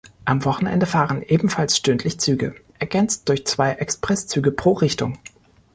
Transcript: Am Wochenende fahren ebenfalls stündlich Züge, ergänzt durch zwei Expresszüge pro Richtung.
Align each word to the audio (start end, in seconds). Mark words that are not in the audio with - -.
Am 0.25 0.45
Wochenende 0.45 0.87
fahren 0.87 1.21
ebenfalls 1.21 1.77
stündlich 1.77 2.19
Züge, 2.19 2.55
ergänzt 2.79 3.29
durch 3.29 3.45
zwei 3.45 3.73
Expresszüge 3.73 4.51
pro 4.51 4.71
Richtung. 4.73 5.19